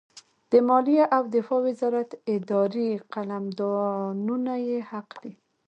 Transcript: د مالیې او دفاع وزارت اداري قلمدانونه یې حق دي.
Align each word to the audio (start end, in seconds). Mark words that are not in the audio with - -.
د 0.51 0.53
مالیې 0.67 1.03
او 1.15 1.23
دفاع 1.35 1.59
وزارت 1.67 2.09
اداري 2.35 2.89
قلمدانونه 3.13 4.53
یې 4.67 4.77
حق 4.89 5.09
دي. 5.23 5.33